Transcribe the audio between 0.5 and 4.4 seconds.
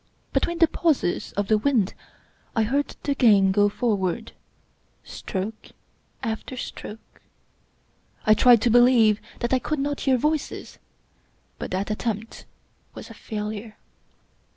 the pauses of the wind I heard the game go forward—